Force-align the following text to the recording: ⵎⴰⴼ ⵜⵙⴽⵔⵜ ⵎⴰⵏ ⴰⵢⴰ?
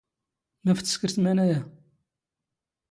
ⵎⴰⴼ 0.67 0.79
ⵜⵙⴽⵔⵜ 0.83 1.15
ⵎⴰⵏ 1.23 1.37
ⴰⵢⴰ? 1.43 1.59